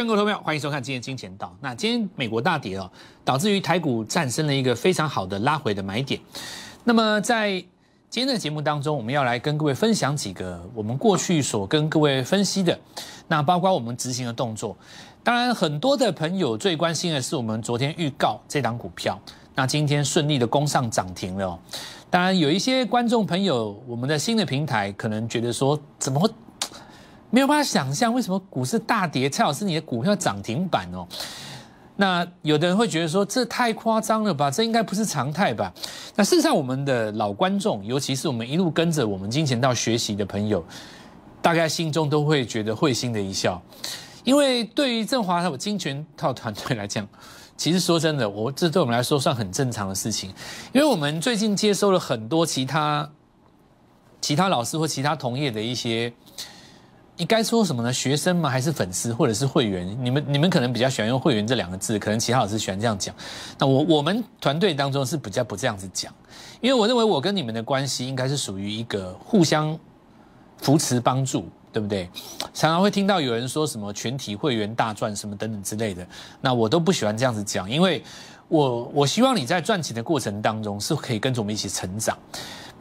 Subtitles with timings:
[0.00, 1.54] 全国投票，欢迎收看今天金钱道。
[1.60, 2.90] 那今天美国大跌哦，
[3.22, 6.18] 导致于台股产生了一个非常好的拉回的买点。
[6.84, 7.50] 那么在
[8.08, 12.80] 今天的节目当中，我们要来跟各位分享几个我们过去所跟各位分析的，
[13.28, 14.74] 那包括我们执行的动作。
[15.22, 19.20] 当然，很多的朋友最关心的是我们昨天预告这档股票，
[19.54, 21.60] 那今天顺利的攻上涨停了。
[22.08, 26.30] 当然，有一些观众朋友，我们的新的平台可能觉得说，怎么会？
[27.30, 31.06] 没有办法想象为什么股市大跌，蔡老师你的股票涨停板哦？
[31.96, 34.50] 那有的人会觉得说这太夸张了吧？
[34.50, 35.70] 这应该不是常态吧？
[36.16, 40.64] 那事实上，我们的老观众，尤其是我们一路跟着我们金钱道学习的朋友，
[41.42, 43.60] 大概心中都会觉得会心的一笑，
[44.24, 47.06] 因为对于振华还有金钱套团队来讲，
[47.54, 50.32] 其实说真的，我这对我们来说算很正常的事情，
[50.72, 53.06] 因为我们最近接收了很多其他
[54.22, 56.10] 其他老师或其他同业的一些。
[57.20, 57.92] 你该说什么呢？
[57.92, 58.48] 学生吗？
[58.48, 59.86] 还是粉丝，或者是会员？
[60.02, 63.14] 你们你们可能比较喜欢用会员这两个字，可能其他老师喜欢这样讲。
[63.58, 66.10] 那我我们团队当中是比较不这样子讲，
[66.62, 69.78] 因为我认为我跟你们的关系应该是属于一个互相
[70.62, 72.08] 扶持帮助，对不对？
[72.54, 76.06] 常常会听到有人说什么全体会员大赚什么等等之类的，
[76.40, 78.02] 那我都不喜欢这样子讲，因为
[78.48, 82.16] 我我希望你在赚钱的过程当中是可以跟着我们一起成长。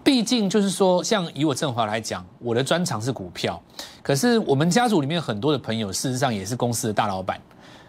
[0.04, 3.62] 毕竟就是说，像以我振华来讲，我的专长是股票。
[4.02, 7.40] 可是我们家族里面很多的朋友，事实上也是公司的大老板。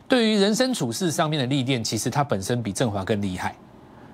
[0.08, 3.54] 对于人生处事上面的历练，其实他本身比振华更厉害，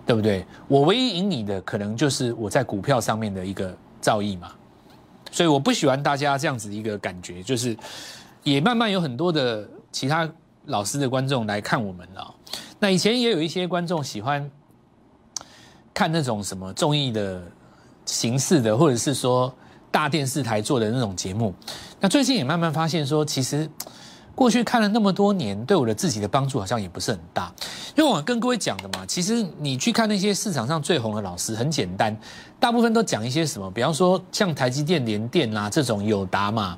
[0.05, 0.47] 对不对？
[0.69, 4.53] 我唯一赢你的，可能就是我在股票上面的一个造诣嘛。
[5.33, 7.77] 所以我不喜欢大家这样子一个感觉，就是
[8.43, 10.31] 也慢慢有很多的其他
[10.67, 12.35] 老师的观众来看我们了。
[12.79, 14.49] 那以前也有一些观众喜欢
[15.95, 17.43] 看那种什么综艺的。
[18.07, 19.53] 形式的，或者是说
[19.91, 21.53] 大电视台做的那种节目，
[22.01, 23.69] 那最近也慢慢发现说，其实
[24.35, 27.53] 过去看了那么多年，对我的自己的帮助好像也不是很大。
[27.97, 32.15] 因为我跟各位讲的嘛，其实你去看那些市场上最红的老师，很简单，
[32.61, 36.77] 大部分都讲一些什么，比方说像台积电、联电啊这种有达嘛，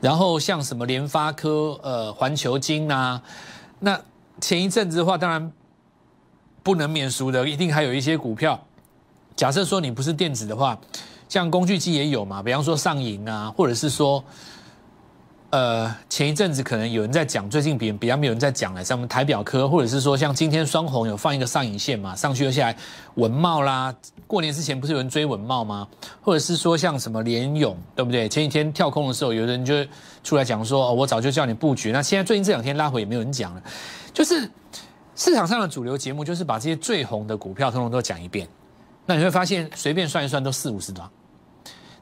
[0.00, 3.22] 然后像什么联发科、呃环球金啊，
[3.80, 3.98] 那
[4.40, 5.50] 前一阵子的话，当然
[6.62, 8.62] 不能免俗的，一定还有一些股票。
[9.38, 10.76] 假设说你不是电子的话，
[11.28, 14.22] 像工具机也有嘛，比方说上影啊，或者是说，
[15.50, 22.76] 呃，前一阵子可能有人在讲，最近比比较没有人在讲了，像我们台表科，或者是说像今天双红有放一个上影线嘛，上去又下来，
[23.14, 23.94] 文茂啦，
[24.26, 25.86] 过年之前不是有人追文茂吗？
[26.20, 28.28] 或者是说像什么联勇，对不对？
[28.28, 29.86] 前几天跳空的时候，有人就
[30.24, 33.62] 出来讲说，哦，我早就叫你布局，那现在最近这两天拉回也没有人讲了，
[34.12, 34.50] 就是
[35.14, 38.48] 市场上的主流节目就是把这些最红的股票通通都讲一遍。
[39.10, 41.10] 那你会发现，随便算一算都四五十档，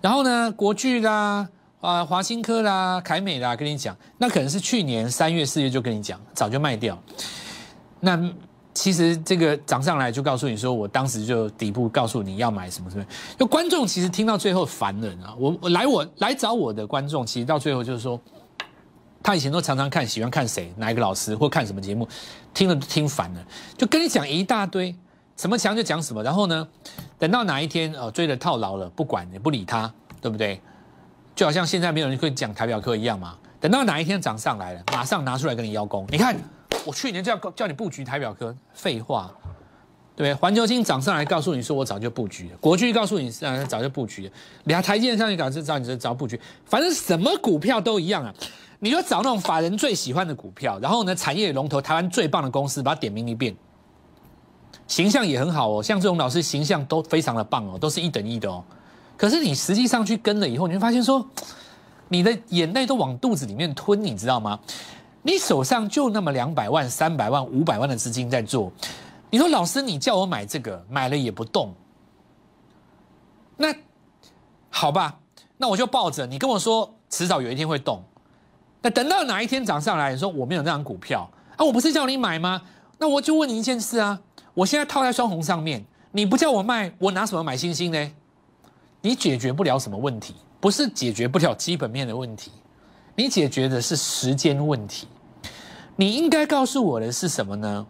[0.01, 1.49] 然后呢，国巨啦、
[1.81, 7.01] 啊华新科啦、凯美啦，跟你讲，那可能是去年三月、四月就跟你讲，早就卖掉。
[8.01, 8.21] 那
[8.75, 13.07] 其实这个涨上来就告诉你说，我当时就底部告诉你要买什么什么。
[13.39, 18.21] 就观众其实听到最后烦人啊，我我来我来找我的观众，其实到最后就是说，
[19.23, 22.09] 他以前都常常看喜欢看谁哪一个老师或看什么节目，
[22.53, 23.47] 听了听烦了，
[23.79, 24.93] 就跟你讲一大堆。
[25.37, 26.67] 什么强就讲什么，然后呢，
[27.19, 30.61] 等到哪一天哦追着套牢了，不管也不理他，对不对？
[31.35, 33.37] 就好像现在没有人会讲台表科一样嘛。
[33.61, 36.07] 等到哪一天涨上来了，马上拿出来跟你邀功。
[36.11, 36.35] 你看，
[36.87, 39.31] 我去年叫叫你布局台表科，废话，
[40.15, 42.57] 对环球金涨上来，告诉你说我早就布局了。
[42.59, 44.33] 国巨告诉你，嗯，早就布局了。
[44.65, 46.41] 俩台阶上去搞，就找你这找布局。
[46.65, 48.33] 反正什么股票都一样啊，
[48.79, 53.55] 你就找那种法人最喜欢的股票，然后呢，产业龙头、台湾最棒的公司，把它点名一遍。
[54.87, 58.63] 形象也很好哦，像这种老师形象都非常的棒哦，都是一等一的哦。
[59.17, 61.27] 可是你实际上去跟了以后，你会发现说，
[62.09, 64.59] 你的眼泪都往肚子里面吞，你知道吗？
[65.23, 68.71] 你手上就那么两百万、三百万、五百万的资金在做，
[69.29, 71.75] 你说老师你叫我买这个，买了也不动，
[73.57, 73.75] 那
[74.71, 75.19] 好吧，
[75.57, 76.25] 那我就抱着。
[76.27, 78.01] 你跟我说迟早有一天会动，
[78.83, 82.63] 那等到哪一天涨上来，你说我没有那张股票啊，我不是叫你买吗？
[82.99, 84.21] 那我就问你一件事啊。
[84.57, 88.13] 我现在套在双红上面，你不叫我卖，我拿什么买星星呢？
[89.03, 92.51] 你解决不了什么问题，不是解决不了基本面的问题，
[93.15, 95.09] 你解决的是时间问题。
[95.95, 97.87] 你应该告诉我的是什么呢？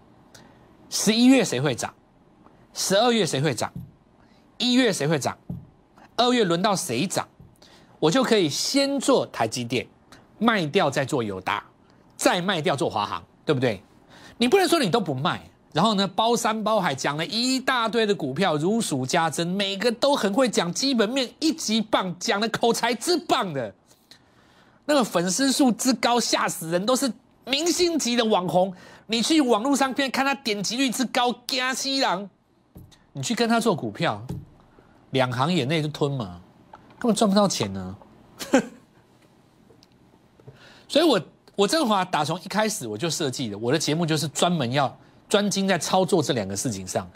[0.90, 1.94] 十一月谁会涨？
[2.74, 3.72] 十二月谁会涨？
[4.58, 5.38] 一月谁会涨？
[6.16, 7.28] 二月轮到谁涨？
[8.00, 9.86] 我就可以先做台积电，
[10.40, 11.62] 卖掉再做友达，
[12.16, 13.80] 再卖掉做华航，对不对？
[14.36, 15.40] 你不能说你都不卖。
[15.76, 23.74] 然后呢，包山包海讲了一大堆的股票，如数家珍，每个都很会讲基本面，一级棒，讲的口才之棒的，
[24.86, 27.12] 那个粉丝数之高，吓死人，都是
[27.44, 28.72] 明星级的网红，
[29.06, 32.26] 你去网络上边看他点击率之高，加西郎，
[33.12, 34.26] 你去跟他做股票，
[35.10, 36.40] 两行眼泪就吞嘛，
[36.98, 37.96] 根本赚不到钱呢。
[40.88, 41.20] 所以我
[41.54, 47.08] 我振华打从一开始我就设计了我的节目，就是专门要专精在操作这两个事情上，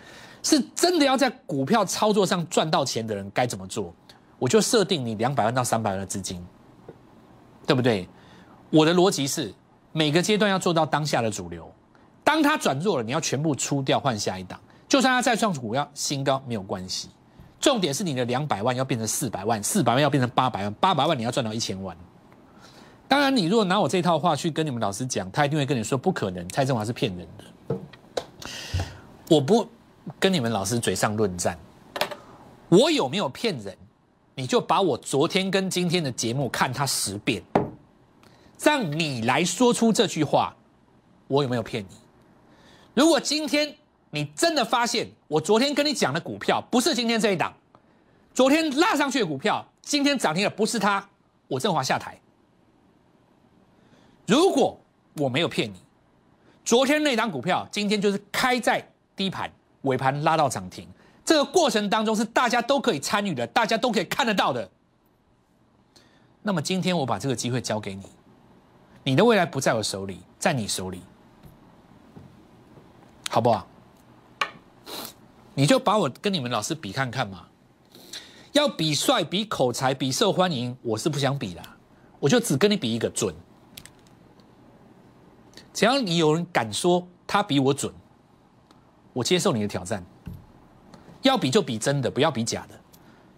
[0.43, 3.95] 是真的要在股票操作上赚到钱的人该怎么做，
[4.39, 6.45] 我就设定你两百万到三百万的资金，
[7.67, 8.09] 对不对？
[8.71, 9.53] 我的逻辑是
[9.93, 11.71] 每个阶段要做到当下的主流，
[12.25, 14.59] 当它转弱了，你要全部出掉换下一档，
[14.89, 17.09] 就算它再创股要新高没有关系，
[17.61, 21.97] 重点是你的两百万要变成四百万，四百万要变成八百万，八百万你要赚到一千万。
[23.07, 27.77] 当然，你如果拿我这套话去跟你们老师讲，他一定会跟你说不可能，蔡振华是骗人的。
[29.29, 29.69] 我不
[30.19, 31.59] 跟你们老师嘴上论战，
[32.69, 33.77] 我有没有骗人？
[34.35, 37.43] 你就把我昨天跟今天的节目看他十遍，
[38.59, 40.55] 让你来说出这句话，
[41.29, 41.95] 我有没有骗你？
[42.95, 43.75] 如果今天
[44.11, 47.53] 你真的发现我昨天跟你讲的股票不是今天这一档，
[48.33, 51.07] 昨天拉上去的股票今天涨停的不是它，
[51.47, 52.19] 我振华下台。
[54.27, 54.81] 如果
[55.15, 55.77] 我没有骗你，
[56.71, 59.51] 昨天那张股票今天就是开在低盘，
[59.83, 60.87] 尾盘拉到涨停，
[61.25, 64.71] 这个过程当中是大家都可以参与的，大家都可以看得到的。
[66.43, 68.05] 那么今天我把这个机会交给你，
[69.03, 71.03] 你的未来不在我手里，在你手里，
[73.29, 73.67] 好不好？
[75.55, 77.49] 你就把我跟你们老师比看看嘛。
[78.53, 81.61] 要比帅、比口才、比受欢迎，我是不想比的，
[82.21, 83.35] 我就只跟你比一个准。
[85.81, 87.91] 只要你有人敢说他比我准，
[89.15, 90.05] 我接受你的挑战。
[91.23, 92.79] 要比就比真的，不要比假的，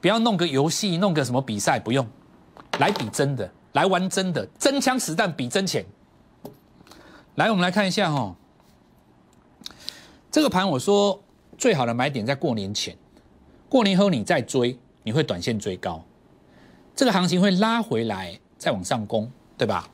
[0.01, 2.05] 不要弄个游戏，弄个什么比赛，不用，
[2.81, 5.87] 来比真的，来玩真的，真枪实弹比真钱。
[7.37, 8.35] 来，我们来看一下哈，
[10.29, 11.23] 这个盘我说
[11.57, 12.99] 最好的买点在过年前，
[13.69, 16.05] 过年后你再追，你会短线追高，
[16.97, 19.89] 这个行情会拉回来再往上攻，对吧？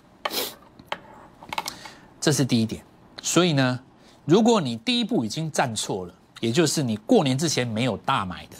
[2.21, 2.85] 这是第一点，
[3.23, 3.81] 所以呢，
[4.25, 8.57] 如果你第一步已经站错了，也就是你过年之前没有大买的，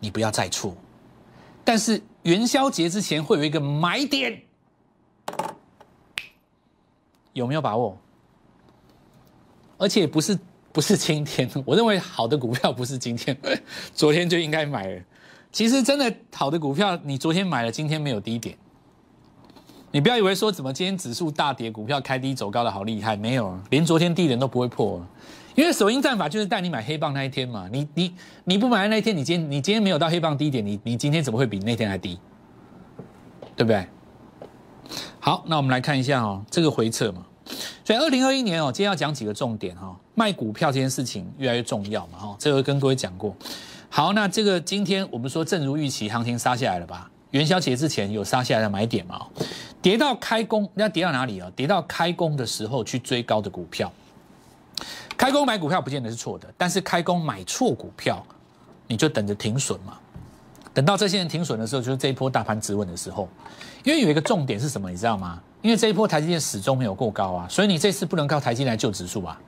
[0.00, 0.74] 你不要再错。
[1.64, 4.40] 但是元宵节之前会有一个买点，
[7.32, 7.98] 有没有把握？
[9.76, 10.38] 而且不是
[10.72, 13.36] 不是今天， 我认为好的股票不是今天，
[13.92, 15.02] 昨天就应该买了。
[15.50, 18.56] 其实真的好的股票，你昨天买了，今天没有低点。
[19.94, 25.00] 你不要以为说怎么今天指数大跌，股票开低走高的好厉害，没有，连昨天低点都不会破，
[25.54, 27.68] 因为首因战法就是带你买黑棒那一天嘛。
[27.70, 28.12] 你你
[28.42, 32.18] 你不买的那一天，你今天你今天没有到黑棒低点，你你今天怎么会比那天还低？
[33.54, 33.86] 对不对？
[35.20, 37.24] 好，那我们来看一下哦，这个回撤嘛。
[37.84, 43.32] 所以二零二一年哦，今天要讲几个重点哈，卖股票这件事情越来越重要嘛哈，这个跟各位讲过。
[43.88, 47.08] 好，那这个今天我们说正如预期，行情杀下来了吧？
[47.30, 49.20] 元宵节之前有杀下来的买点嘛？
[49.84, 51.52] 跌到开工，要跌到哪里啊？
[51.54, 53.92] 跌到开工的时候去追高的股票，
[55.14, 58.24] 开工买股票不见得是错的，但是开工买错股票，
[58.86, 59.98] 你就等着停损嘛。
[60.72, 63.28] 等到这些人停损的时候，就是这一波大盘止稳的时候。
[63.82, 65.38] 因为有一个重点是什么，你知道吗？
[65.60, 69.38] 因为这一波台积电始终没有过高啊，所以你这次不能靠台积电来救指数啊，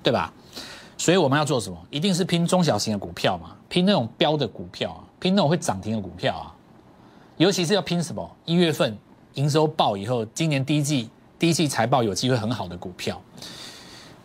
[0.00, 0.32] 对吧？
[0.96, 1.76] 所以我们要做什么？
[1.90, 6.54] 一定是拼中小型的股票嘛，拼那种标的股票啊，拼那种会涨停的股票啊，
[7.36, 8.30] 尤其是要拼什么？
[8.44, 8.96] 一月份。
[9.36, 13.20] 营收报以后，今年第一季第一季财报有机会很好的股票。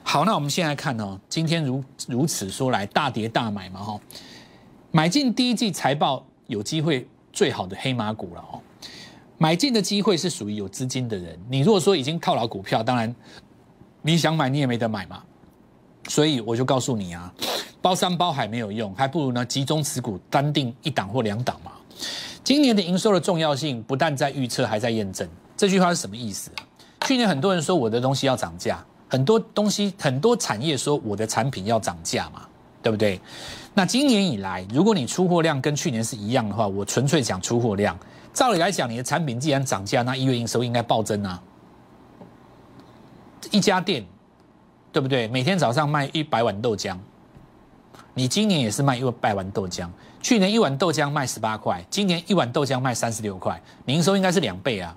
[0.04, 4.00] 好，那我们现在看哦，今天如如此说来，大跌大买嘛哈，
[4.92, 8.60] 买进第一季财报有机会最好的黑马股了哦。
[9.38, 13.14] 买进的机会是属于有资金的人，你如果说已经套牢股票，当然
[14.02, 15.22] 你想买你也没得买嘛。
[16.08, 17.32] 所以我就告诉你啊，
[17.82, 21.72] 包山包海没有用，还不如呢集中持股单定一档或两档嘛。
[22.44, 25.28] 今年的营收的重要性不但在预测，还在验证。
[25.56, 26.50] 这句话是什么意思？
[27.06, 32.42] 去年很多人说我的东西要涨价，很多东西很多产业说我的产品要涨价嘛，
[32.82, 33.20] 对不对？
[33.74, 37.98] 那今年以来，如果你出货量跟去年是一样的话，我纯粹讲出货量。
[38.34, 41.42] 照理来讲，你的产品既然涨价，那一月营收应该暴增啊。
[43.52, 44.06] 一家店，
[44.92, 45.28] 对不对？
[45.28, 46.98] 每天早上卖一百碗豆浆，
[48.14, 49.88] 你今年也是卖一百碗豆浆。
[50.22, 54.96] 去年一碗豆浆卖十八块，今年一碗豆浆卖三十六块，营收应该是两倍啊。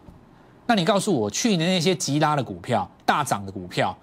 [0.66, 3.96] 那你告诉我，去年那些急拉的股票、大涨的股票，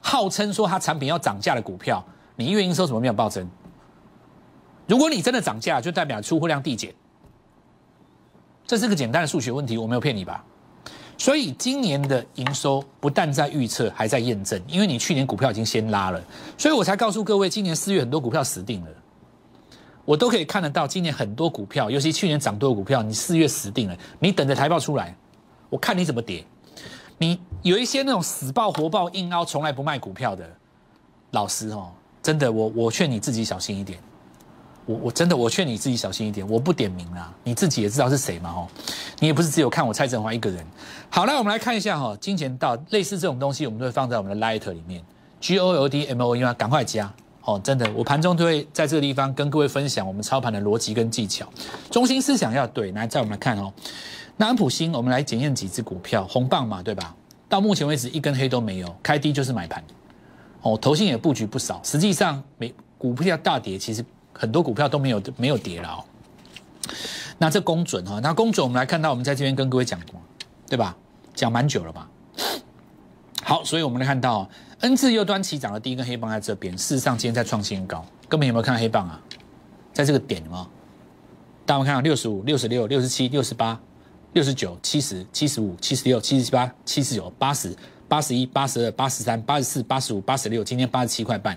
[0.00, 2.04] 号称说它产品要涨价的股票，
[2.34, 3.48] 你月营收怎么没有暴增？
[4.86, 6.94] 如果你真的涨价，就代表出货量递减，
[8.66, 10.44] 这是个简单的数学问题，我没有骗你吧？
[11.18, 16.22] 所以今年的营收不但在预测，还在验证，因为你去年股票已经先拉了，
[16.58, 18.90] 所以我才告诉各位，今年四月很多股票死定了。
[20.04, 23.96] 我都可以看得到，今年很多股票，尤其去年涨多的股票，你四月死定了。
[24.20, 25.16] 你等着财报出来，
[25.68, 26.44] 我看你怎么跌。
[27.18, 30.48] 你有一些那种死抱活抱硬凹，从来不卖股票的
[31.32, 31.90] 老师哦，
[32.22, 33.98] 真的，我我劝你自己小心一点。
[34.86, 36.48] 我我真的我劝你自己小心一点。
[36.48, 38.68] 我不点名啦，你自己也知道是谁嘛哦。
[39.18, 40.64] 你也不是只有看我蔡振华一个人。
[41.10, 45.02] 好，那我们来看一下哈，金钱道类似这种东西，我们都会放在我们的 Light 里面
[45.40, 47.12] ，G O L D M O U 啊，赶快加。
[47.42, 51.48] 哦，真的，我盘中都会在这个地方跟各位分享我们操盘的逻辑跟技巧，
[51.90, 52.90] 中心思想要对。
[52.90, 53.72] 来，再我们来看哦，
[54.36, 57.14] 那安普新，我们来检验几只股票，红棒嘛，对吧？
[57.48, 59.82] 到目前为止一根黑都没有，开低就是买盘。
[60.62, 64.04] 哦，头信也布局不少，实际上每股票大跌，其实
[64.38, 66.04] 很多股票都没有没有跌了哦。
[67.38, 70.20] 那这公准哈，那公准我们来看到，我们在这边跟各位讲过，
[70.68, 70.96] 对吧？
[71.34, 72.08] 讲蛮久了吧？
[73.42, 74.48] 好，所以我们来看到。
[74.80, 78.04] N 字右端起涨的第一根黑棒在这边，事实上今天在创新高。
[78.28, 79.18] 各位有没有看到黑棒啊？
[79.92, 80.68] 在这个点吗？
[81.64, 83.80] 大家看到六十五、六十六、六十七、六十八、
[84.34, 87.74] 六十九、七十、七十五、七十六、七十七八、七十九、八十
[88.06, 91.56] 八、十一、八十二、八十三、八十四、八十五、八十六，今天八十七块半。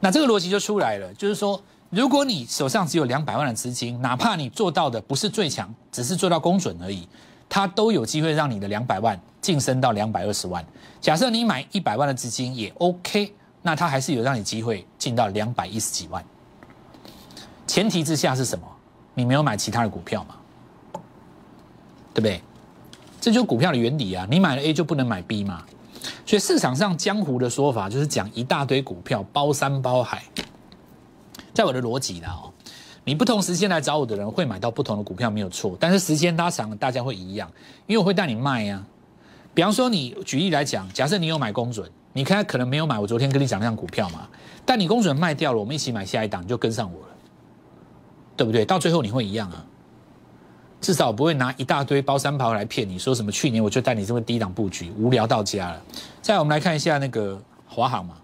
[0.00, 7.06] 那这个逻辑就出来了，就是说，如果你手上只有两百万的资金，哪怕你做到的不是最强，只是做到公准而已。
[7.48, 10.64] 它都有机会让你的两百万晋升到两百二十万。
[11.00, 16.24] 假设你买一百万的资金也 OK，那它还是有让你机会进到两百一十几万。
[17.66, 18.64] 前提之下是什么？
[19.14, 20.36] 你没有买其他的股票嘛？
[22.14, 22.40] 对不对？
[23.20, 24.26] 这就是股票的原理啊！
[24.30, 25.62] 你买了 A 就不能买 B 嘛？
[26.24, 30.22] 所以市场上江湖的说法就是讲一大堆股票包山包海，
[31.52, 32.52] 在我的逻辑啦哦。
[33.02, 37.50] 你不同时间来找我的人会买到不同的股票没有错，但是时间拉长了，大家会一样，
[37.86, 38.84] 因为我会带你卖呀。
[39.52, 44.28] 比方说，你举例来讲，假设你有买公准，你看可能没有买我昨天跟你讲那张股票嘛，
[44.64, 47.14] 但你公准卖掉了，我们一起买下一档就跟上我了，
[48.36, 48.64] 对不对？
[48.64, 49.64] 到最后你会一样啊，
[50.80, 55.82] 至少不会拿一大堆包山包来骗你，说什么去年我就带你这么低档布局，无聊到家了。
[56.22, 58.14] 再我们来看一下那个华航嘛，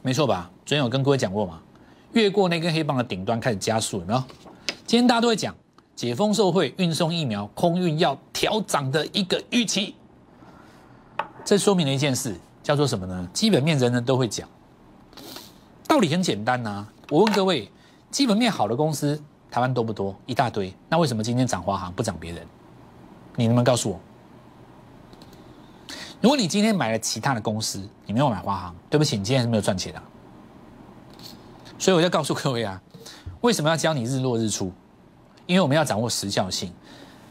[0.00, 0.50] 没错吧？
[0.64, 1.60] 昨天有跟各位讲过嘛。
[2.12, 4.22] 越过那根黑棒的顶端开始加速，有没有？
[4.86, 5.54] 今天大家都会讲
[5.96, 9.94] 解封受惠运送疫苗，空运要调涨的一个预期。
[11.44, 13.28] 这说明了一件事，叫做什么呢？
[13.32, 14.48] 基本面人人都会讲，
[15.88, 16.86] 道理很简单呐。
[17.08, 17.70] 我问各位，
[18.10, 20.16] 基本面好的公司台湾多不多？
[20.24, 20.74] 一大堆。
[20.88, 22.42] 那为什么今天涨华航不涨别人？
[23.36, 24.00] 你能不能告诉我？
[26.22, 30.02] 如果你今天买了其他的公司，你没有买华航，对不起，你今天是没有赚钱的。
[31.78, 32.80] 所以我要告诉各位啊，
[33.42, 34.72] 为什么要教你日落日出？
[35.44, 36.72] 因为我们要掌握时效性。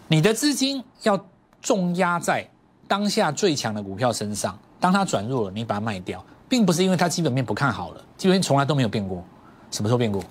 [0.08, 1.20] 你的资金要
[1.60, 2.48] 重压在
[2.88, 9.24] 当下最强的股票身上，当它转弱了，你把它卖掉，并不是因为它基本面不看好了，基本面从来都没有变过。
[9.72, 10.24] 什么时候变过？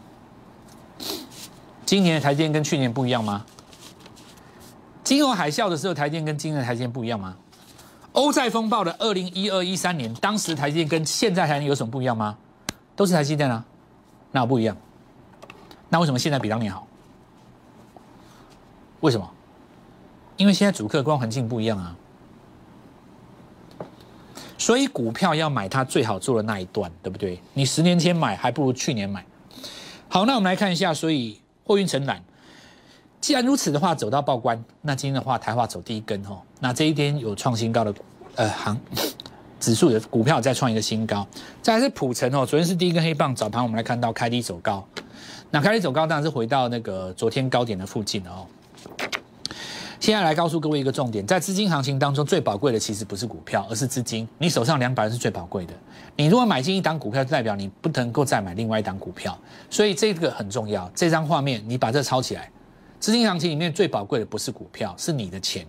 [1.91, 3.45] 今年的台积电跟去年不一样吗？
[5.03, 7.37] 金融海啸的时候，台积电跟今年的台积电不一样吗？
[8.13, 12.39] 欧债风暴的二零一二一三年，当时台积电跟现在台积电有什么不一样吗？
[12.95, 13.65] 都是台积电啊。
[14.31, 14.77] 那不一样，
[15.89, 16.87] 那为什么现在比当年好？
[19.01, 19.29] 为什么？
[20.37, 21.97] 因为现在主客观环境不一样啊，
[24.57, 27.43] 所以股票要买它最好做的那一段，对不对？
[27.53, 29.27] 你十年前买还不如去年买。
[30.09, 32.21] 好，那我们来看一下，所以货运承揽，
[33.21, 37.95] 既然如此的话，走到报关，那今天的话，台化走第一根哦，那这一天有创新高的
[38.35, 38.77] 呃行。
[39.61, 41.25] 指数的股票再创一个新高，
[41.63, 44.85] 再来是普成哦，昨天是第一根黑棒，早盘我们来看到开低走高，
[45.53, 48.47] 那开低走高当然是回到那个昨天高点的附近了哦。
[50.01, 54.27] 现在来告诉各位一个重点，在资金行情当中最宝贵的其实不是股票，而是资金。
[54.39, 55.75] 你手上两百是最宝贵的，
[56.17, 59.39] 你如果买进一档股票，代表你不能够再买另外一档股票，
[59.69, 60.91] 所以这个很重要。
[60.95, 62.51] 这张画面你把这抄起来，
[62.99, 65.67] 资金行情里面最宝贵的不是股票，是你的钱。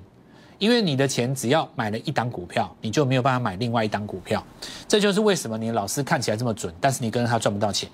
[0.60, 4.42] 因为你的钱只要买了一档股票，你就没有办法买另外一档股票，
[4.88, 7.90] 这就是为什么你老师看起来这么准，但是你跟着他赚不到钱，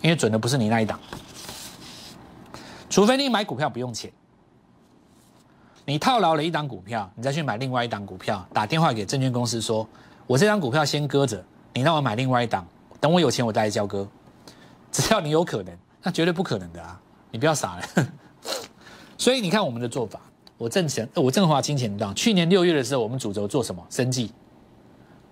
[0.00, 0.98] 因为准的不是你那一档。
[2.90, 4.10] 除非你买股票不用钱，
[5.88, 9.88] 你套牢了一档股票，你再去买另外一档股票，打电话给证券公司说
[10.28, 11.42] ：“我这张股票先搁着，
[11.72, 12.66] 你让我买另外一档，
[13.00, 14.06] 等我有钱我再来交割。
[14.92, 17.00] ”只要你有可能，那绝对不可能的啊！
[17.30, 18.06] 你不要傻了。
[19.16, 20.20] 所以你看我们的做法。
[20.58, 22.12] 我挣钱，我正华金钱道。
[22.12, 23.82] 去年六月的时候，我们主轴做什么？
[23.88, 24.30] 生计。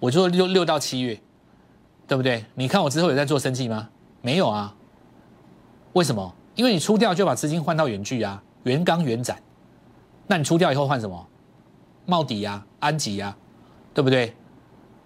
[0.00, 1.20] 我做六六到七月，
[2.08, 2.42] 对不对？
[2.54, 3.90] 你看我之后有在做生计吗？
[4.22, 4.74] 没有啊。
[5.92, 6.34] 为什么？
[6.54, 9.36] 因为你出掉就把资金换到远距啊，原钢原展。
[10.26, 11.26] 那你出掉以后换什么？
[12.04, 13.36] 茂迪呀、安吉呀，
[13.92, 14.34] 对不对？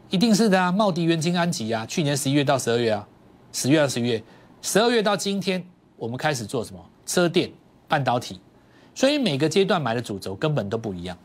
[0.09, 3.07] 一定是的啊，茂迪、元晶、安吉啊，去年十一月到十二月啊，
[3.53, 4.23] 十月到十一月，
[4.61, 5.65] 十二月到今天，
[5.97, 6.81] 我们开始做什么？
[7.07, 7.51] 车电、
[7.89, 8.41] 半导体，
[8.95, 11.17] 所以每个阶段买的主轴根本都不一样。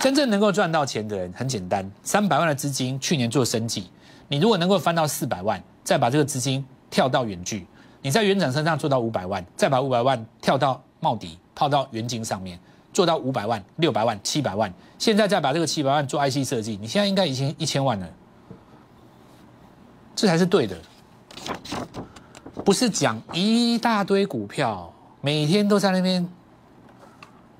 [0.00, 3.90] 真正能够赚到钱的人很简单，三百万的资金去年做生计，
[4.28, 7.66] 你如果能够翻到四百万，再把这个资金跳到远距，
[8.00, 12.58] 你在园长身上做到五百万，再把五百万跳到茂迪，套到元晶上面，
[12.92, 18.08] 做到五百万、六百万、七百万，现在再把这个七百万做 IC 设计，你现在应该已经一千万了，
[20.14, 20.76] 这才是对的，
[22.64, 26.28] 不是讲一大堆股票，每天都在那边，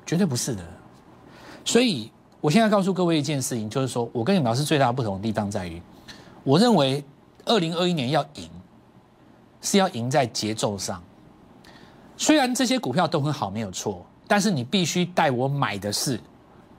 [0.04, 0.62] 绝对不是的。
[1.64, 2.10] 所以，
[2.40, 5.80] 我现在告诉各位一件事情，就是说我跟你们老师最大的不同的地方在于，
[6.44, 7.02] 我认为
[7.46, 8.50] 二零二一年要赢，
[9.60, 11.02] 是要赢在节奏上。
[12.16, 16.18] 虽然这些股票都很好，没有错，但是你必须带我买的是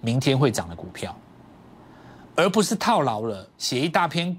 [0.01, 1.15] 明天会涨的股票，
[2.35, 4.35] 而不是套牢了，写一大篇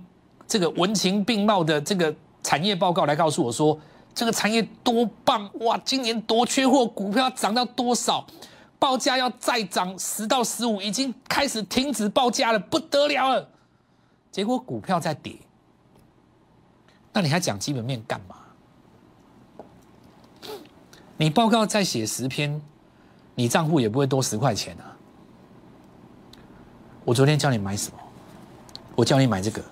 [0.48, 3.78] 这个文情并茂的这个产业报告来告诉我说
[4.12, 8.26] 这个产业多棒哇，今年多缺货，股票涨到多少。
[8.80, 13.48] 报价要再涨十到十五，已经开始停止报价了，不得了了。
[14.32, 15.36] 结果股票在跌，
[17.12, 18.34] 那你还讲基本面干嘛？
[21.16, 22.60] 你报告再写十篇，
[23.34, 24.94] 你账户也不会多十块钱啊。
[27.04, 27.98] 我昨天叫你买什么？
[28.94, 29.62] 我叫你买这个。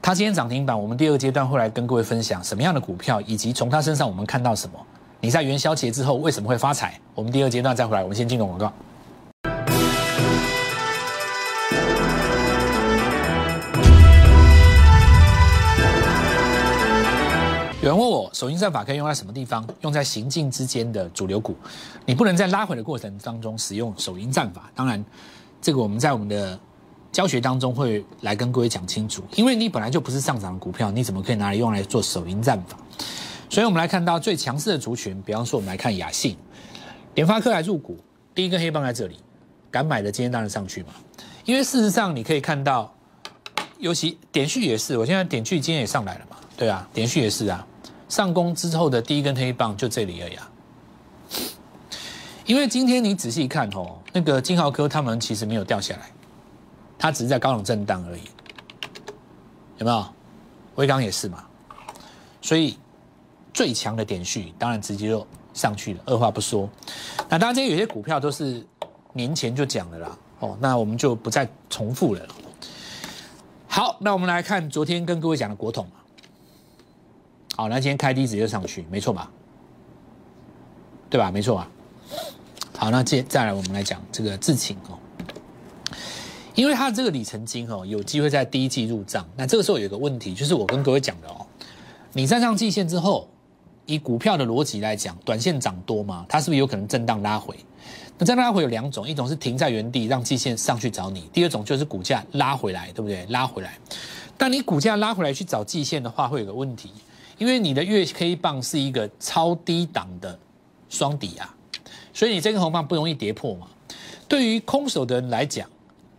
[0.00, 4.78] 它今天涨停板，我们第二阶段会来跟各位分享什么样的股票，以及从它身上我们看到什么。
[5.20, 7.00] 你在元宵节之后为什么会发财？
[7.14, 8.72] 我们第二阶段再回来，我们先进入广告。
[18.34, 19.64] 手印战法可以用在什么地方？
[19.82, 21.56] 用在行进之间的主流股，
[22.04, 24.68] 你不能在拉回的过程当中使用手印战法。
[24.74, 25.02] 当然，
[25.62, 26.58] 这个我们在我们的
[27.12, 29.22] 教学当中会来跟各位讲清楚。
[29.36, 32.76] 因为你本来就不是上涨的股票，你怎么可以拿来用来做手印战法？
[33.48, 36.36] 所以我们来看到最强势的族群，比方说我们来看雅信、
[37.14, 37.96] 联发科来入股，
[38.34, 39.16] 第一根黑棒在这里，
[39.70, 40.88] 敢买的今天当然上去嘛。
[41.44, 42.92] 因为事实上你可以看到，
[43.78, 47.64] 尤其点序也是，我现在点序今天也上来了嘛，对啊，点序也是啊，
[48.14, 50.38] 上攻之后的第一根黑棒就这里而已。
[52.46, 56.12] 因为今天你仔细看哦，那个金豪科他们其实没有掉下来，
[56.96, 58.22] 它只是在高冷震荡而已，
[59.78, 60.06] 有没有？
[60.76, 61.44] 威刚也是嘛，
[62.40, 62.78] 所以。
[63.52, 66.68] 最强的点序，当然直接就上去了，二话不说。
[67.28, 68.66] 那当然，这有些股票都是
[69.12, 72.26] 年前就讲的啦，哦，那我们就不再重复了。
[73.68, 75.86] 好，那我们来看昨天跟各位讲的国统
[77.56, 79.30] 好，那今天开低直接上去，没错吧？
[81.08, 81.30] 对吧？
[81.30, 81.68] 没错吧？
[82.76, 84.98] 好，那接再来我们来讲这个智勤哦，
[86.54, 89.26] 因为它这个里程金哦，有机会在第一季入账。
[89.36, 91.46] 那这个时候有个问题，就是我跟各位讲的哦，
[92.12, 93.28] 你站上季线之后。
[93.86, 97.54] 以股票的逻辑来讲，短线涨多嘛，它是不是有可能震荡拉回？
[98.16, 103.26] 那震荡拉回有两种，一种是停在原地让季线上去找你，第二种就是股价拉回来，对不对？
[103.26, 103.78] 拉回来。
[104.38, 106.92] 但你股价拉回来去找季线的话，会有个问题，
[107.38, 110.38] 因为你的月 K 棒是一个超低档的
[110.88, 111.54] 双底啊，
[112.12, 113.66] 所以你这根红棒不容易跌破嘛。
[114.28, 115.68] 对于空手的人来讲，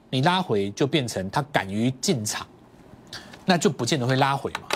[0.10, 2.45] 你拉回就变成他敢于进场，
[3.45, 4.67] 那就不见得会拉回嘛。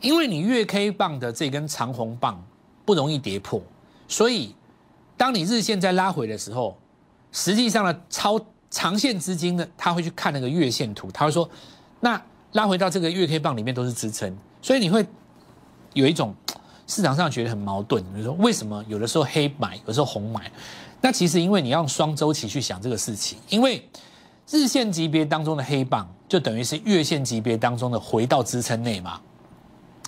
[0.00, 2.42] 因为你月 K 棒的这根长红棒
[2.84, 3.62] 不容易跌破，
[4.06, 4.54] 所以
[5.16, 6.76] 当你日线在拉回的时候，
[7.32, 8.38] 实际上呢，超
[8.70, 11.48] 长线资金呢，他会去看那个月线图，他会说，
[12.00, 15.06] 那拉回到这个月 K 棒里面都是支撑，所以你会
[15.92, 16.34] 有一种
[16.86, 20.50] 市场上觉得很矛盾，比如说为什么有的时候黑买，有时候红买？
[21.02, 23.86] 那其实因为你要用双周期去想这个事情，因为
[24.48, 29.20] 日线级别当中的黑棒就等于是月线级别当中的回到支撑内嘛。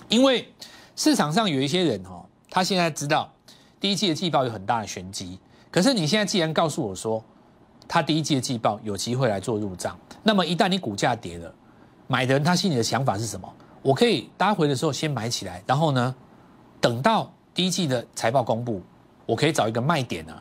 [0.09, 0.51] 因为
[0.95, 3.31] 市场上有一些人哦，他现在知道
[3.79, 5.37] 第一季的季报有很大的玄机。
[5.69, 7.23] 可是你现在既然告诉我说，
[7.87, 11.53] 他第一季的季报有机会来做入账，那么一旦你股价跌了，
[12.07, 13.47] 买的人他心里的想法是什么？
[13.81, 16.15] 我可以搭回的时候先买起来，然后呢，
[16.81, 18.81] 等到第一季的财报公布，
[19.25, 20.33] 我可以找一个卖点呢？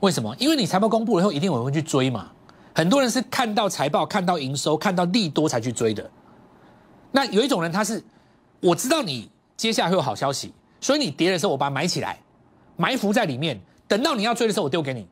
[0.00, 0.34] 为什么？
[0.38, 2.30] 因为你财报公布了以后，一定有人会去追嘛。
[2.74, 6.10] 很多人是看到财报、看到营收、看到利多才去追的。
[7.12, 8.02] 那有一种人他是。
[8.60, 12.18] 我知道你接下来会有好消息，所以你跌的时候我把它埋起来，
[12.76, 15.06] 埋伏在里面，等到你要追的时候我丢给你。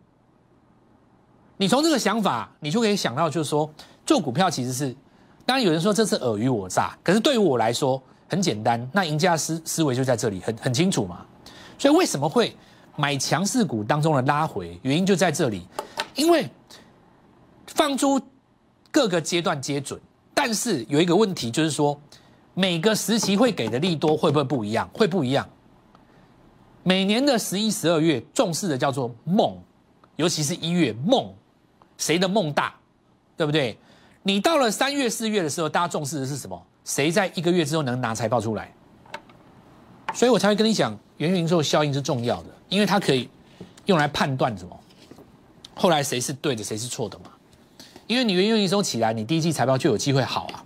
[1.59, 3.71] 你从这个想法，你就可以想到，就是说
[4.07, 4.97] 做股票其实是，
[5.45, 11.25] 当然有人说这是尔虞我诈，可是对于我来说很简单，那赢家思思维就在这里，很很清楚嘛。
[11.79, 12.57] 所以为什么会
[12.97, 15.67] 买强势股当中的拉回，原因就在这里，
[16.15, 16.49] 因为
[17.67, 18.21] 放出
[18.91, 20.01] 各个阶段皆准，
[20.33, 22.01] 但是有一个问题就是说，
[22.55, 24.89] 每个时期会给的利多会不会不一样？
[24.95, 25.49] 会不一样。
[26.85, 29.57] 每年的十一、十二月重视的叫做梦，
[30.17, 31.33] 尤其是一月梦，
[31.97, 32.75] 谁的梦大，
[33.37, 33.79] 对不对？
[34.23, 36.61] 你到了三月、四月的时候，大家重视的是什么？
[36.85, 38.73] 谁在一个月之后能拿财报出来？
[40.15, 43.29] 所以我才会跟你讲，元月营收效应是重要的，因为它可以
[43.87, 44.79] 用来判断什么，
[45.75, 47.27] 后来谁是对的，谁是错的嘛。
[48.07, 50.65] 因为你元月营收起来，你第一季财报就有机会好啊。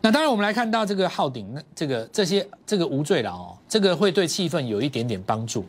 [0.00, 5.64] 那当然，我们来看到这个浩鼎，那这个这些这个无罪了哦，这个会对气氛有一点点帮助。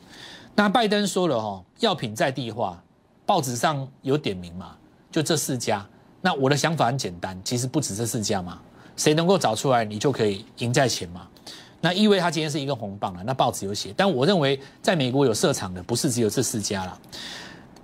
[0.55, 2.81] 那拜登说了哦，药品在地化，
[3.25, 4.75] 报纸上有点名嘛，
[5.11, 5.85] 就这四家。
[6.21, 8.61] 那我的想法很简单，其实不止这四家嘛，
[8.95, 11.27] 谁能够找出来，你就可以赢在前嘛。
[11.81, 16.99] 那意味他今天是一个红棒了，那报纸有写，但我认为在美国有设厂的不是只有这四家了。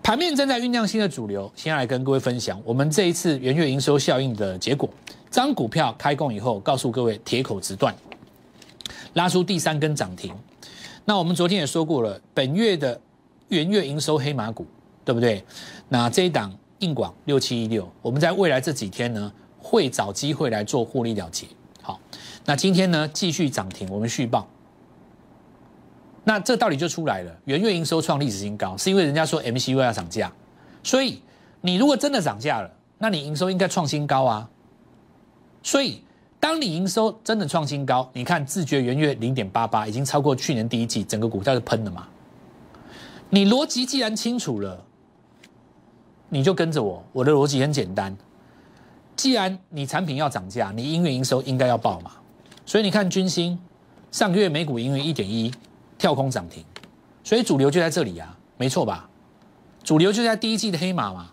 [0.03, 4.87] 盘面正在酝酿新的主流，先来跟各位分享我们这一次元月营收效应的结果。
[5.31, 7.95] 张股票开工以后，告诉各位铁口直断，
[9.13, 10.31] 拉出第三根涨停。
[11.03, 13.01] 那我们昨天也说过了，本月的
[13.47, 14.67] 元月营收黑马股，
[15.03, 15.43] 对不对？
[15.89, 16.55] 那这一档。
[16.79, 21.47] 硬广六七一六，我们在未来这几天呢，会找机会来做获利了结。
[21.81, 21.99] 好，
[22.45, 24.47] 那今天呢继续涨停，我们续报。
[26.23, 30.31] 那这道理就出来了，元月营收创历史新高，是因为人家说 MCU 要涨价，
[30.83, 31.21] 所以
[31.61, 34.49] 你如果真的涨价了，那你营收应该创新高啊。
[35.63, 36.03] 所以
[36.39, 42.07] 当你营收真的创新高，你看自觉元月零点八八，已经超过去年第一季，整个股价就喷了嘛。
[43.29, 44.83] 你逻辑既然清楚了。
[46.29, 48.15] 你就跟着我，我的逻辑很简单。
[49.15, 52.11] 既然你产品要涨价，你营运营收应该要爆嘛。
[52.65, 53.57] 所以你看军心
[54.11, 55.51] 上个月每股盈余一点一，
[55.97, 56.63] 跳空涨停，
[57.23, 59.09] 所以主流就在这里啊，没错吧？
[59.83, 61.31] 主流就在第一季的黑马嘛。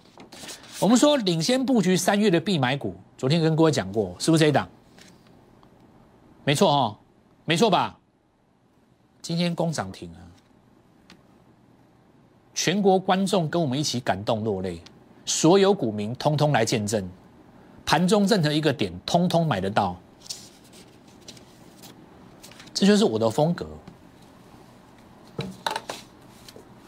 [0.81, 4.69] 我们说领先布局三月的必买股，昨天跟各位讲过，是不是这一档？
[6.45, 6.97] 没错哦，
[7.45, 7.99] 没错吧？
[9.23, 10.21] 今天攻涨停啊！
[12.55, 14.81] 全国观众跟我们一起感动落泪，
[15.27, 17.07] 所有股民通通来见证，
[17.85, 19.97] 盘中任何一个点通通买得到，
[22.73, 23.67] 这就是我的风格。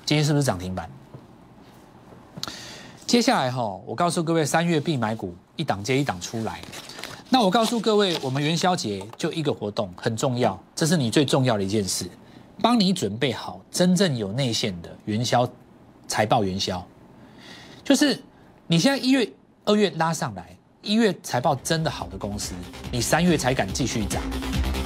[0.04, 0.88] 今天是不是涨停板？
[3.06, 6.60] 接下来哈，我告诉各位，三月必买股一档接一档出来。
[7.28, 12.08] 那我告诉各位，我们元宵节就一个活动很重要，这是你最重要的一件事。
[12.60, 15.48] 帮你准备好真正有内线的元宵
[16.08, 16.82] 财报元宵，
[17.84, 18.18] 就是
[18.66, 19.30] 你现在一月、
[19.64, 22.54] 二月拉上来，一月财报真的好的公司，
[22.90, 24.22] 你三月才敢继续涨，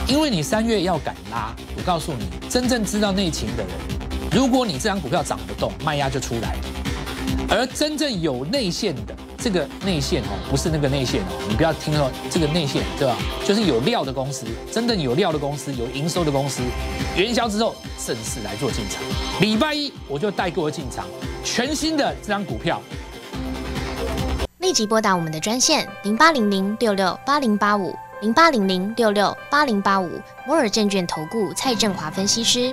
[0.08, 1.54] 因为你三月要敢拉。
[1.76, 3.72] 我告诉你，真正知道内情的人，
[4.32, 6.60] 如果你这张股票涨不动，卖压就出来了。
[7.48, 9.14] 而真正有内线的。
[9.40, 13.16] 这个内线哦，不是那个内线哦，你不要听说这个内线，对吧？
[13.42, 16.62] 就是有料的公司，真正有料的公司，有营收的公司，
[17.16, 17.74] 元宵之后
[18.06, 19.02] 正式来做进场。
[19.40, 21.06] 礼拜一我就带各位进场，
[21.42, 22.82] 全新的这张股票。
[24.58, 32.72] 立即拨打我们的专线零八零零六六八零八五零八零零六六八零八五摩尔证券投顾蔡振华分析师。